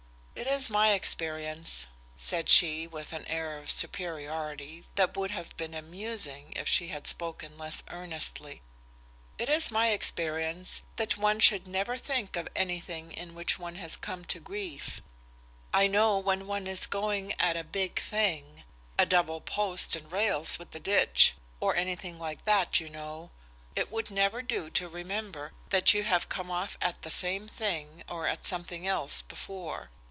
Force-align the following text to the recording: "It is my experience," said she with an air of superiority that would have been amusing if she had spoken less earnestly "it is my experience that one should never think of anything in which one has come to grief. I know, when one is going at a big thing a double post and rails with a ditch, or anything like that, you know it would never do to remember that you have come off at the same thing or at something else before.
"It 0.33 0.47
is 0.47 0.71
my 0.71 0.93
experience," 0.93 1.85
said 2.17 2.49
she 2.49 2.87
with 2.87 3.13
an 3.13 3.25
air 3.27 3.57
of 3.59 3.69
superiority 3.69 4.85
that 4.95 5.15
would 5.15 5.29
have 5.31 5.55
been 5.55 5.73
amusing 5.75 6.51
if 6.55 6.67
she 6.67 6.87
had 6.89 7.05
spoken 7.07 7.57
less 7.59 7.83
earnestly 7.89 8.61
"it 9.37 9.49
is 9.49 9.69
my 9.71 9.89
experience 9.91 10.81
that 10.97 11.15
one 11.17 11.39
should 11.39 11.67
never 11.67 11.95
think 11.97 12.35
of 12.35 12.49
anything 12.55 13.11
in 13.11 13.33
which 13.35 13.59
one 13.59 13.75
has 13.75 13.95
come 13.95 14.25
to 14.25 14.39
grief. 14.39 15.01
I 15.73 15.85
know, 15.87 16.17
when 16.17 16.47
one 16.47 16.65
is 16.67 16.85
going 16.87 17.33
at 17.39 17.55
a 17.55 17.63
big 17.63 18.01
thing 18.01 18.63
a 18.99 19.05
double 19.05 19.41
post 19.41 19.95
and 19.95 20.11
rails 20.11 20.57
with 20.59 20.73
a 20.75 20.79
ditch, 20.79 21.33
or 21.59 21.75
anything 21.75 22.17
like 22.19 22.45
that, 22.45 22.79
you 22.79 22.89
know 22.89 23.29
it 23.75 23.91
would 23.91 24.09
never 24.11 24.41
do 24.41 24.69
to 24.71 24.89
remember 24.89 25.53
that 25.69 25.93
you 25.93 26.03
have 26.03 26.29
come 26.29 26.49
off 26.51 26.77
at 26.81 27.01
the 27.03 27.11
same 27.11 27.47
thing 27.47 28.03
or 28.09 28.27
at 28.27 28.45
something 28.47 28.85
else 28.87 29.21
before. 29.21 29.89